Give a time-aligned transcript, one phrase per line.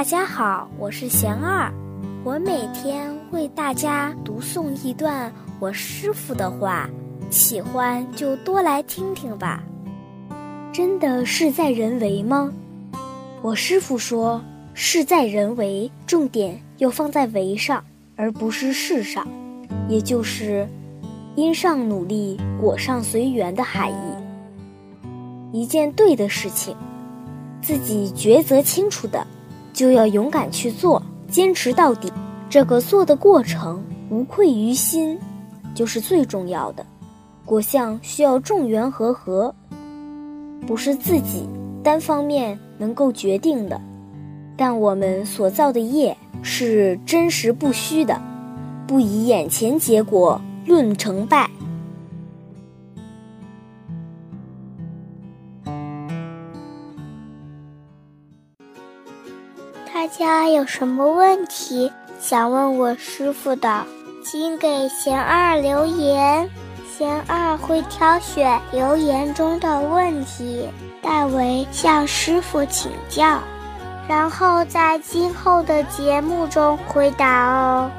[0.00, 1.70] 大家好，我是贤二，
[2.24, 6.88] 我每天为大家读诵一段我师傅的话，
[7.28, 9.62] 喜欢就多来听听吧。
[10.72, 12.50] 真的事在人为吗？
[13.42, 14.42] 我师傅说，
[14.72, 17.84] 事在人为，重点要放在为上，
[18.16, 19.28] 而不是事上，
[19.86, 20.66] 也就是
[21.36, 24.16] 因上努力，果上随缘的含义。
[25.52, 26.74] 一件对的事情，
[27.60, 29.26] 自己抉择清楚的。
[29.80, 32.12] 就要勇敢去做，坚持到底。
[32.50, 35.18] 这个做的过程无愧于心，
[35.74, 36.84] 就是最重要的。
[37.46, 39.54] 果相需要众缘和合，
[40.66, 41.48] 不是自己
[41.82, 43.80] 单方面能够决定的。
[44.54, 48.20] 但我们所造的业是真实不虚的，
[48.86, 51.48] 不以眼前结果论成败。
[60.00, 63.84] 大家有什么问题想问我师傅的，
[64.24, 66.48] 请给贤二留言，
[66.90, 70.66] 贤二会挑选留言中的问题，
[71.02, 73.40] 代为向师傅请教，
[74.08, 77.90] 然后在今后的节目中回答哦。